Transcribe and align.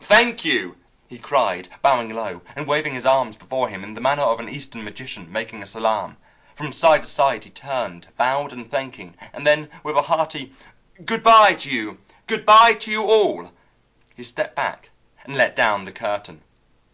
"Thank 0.00 0.42
you!" 0.42 0.78
he 1.06 1.18
cried, 1.18 1.68
bowing 1.82 2.08
low, 2.14 2.40
and 2.56 2.66
waving 2.66 2.94
his 2.94 3.04
arms 3.04 3.36
before 3.36 3.68
him 3.68 3.84
in 3.84 3.92
the 3.92 4.00
manner 4.00 4.22
of 4.22 4.40
an 4.40 4.48
Eastern 4.48 4.82
magician 4.84 5.30
making 5.30 5.62
a 5.62 5.66
salaam. 5.66 6.16
From 6.54 6.72
side 6.72 7.02
to 7.02 7.08
side 7.10 7.44
he 7.44 7.50
turned, 7.50 8.08
bowing 8.16 8.52
and 8.52 8.70
thanking, 8.70 9.18
and 9.34 9.46
then, 9.46 9.68
with 9.82 9.98
a 9.98 10.00
hearty 10.00 10.54
"Good 11.04 11.22
by 11.22 11.52
to 11.56 11.70
you; 11.70 11.98
good 12.26 12.46
by 12.46 12.72
to 12.72 12.90
you 12.90 13.02
all!" 13.02 13.52
he 14.16 14.22
stepped 14.22 14.56
back 14.56 14.88
and 15.24 15.36
let 15.36 15.54
down 15.54 15.84
the 15.84 15.92
curtain. 15.92 16.40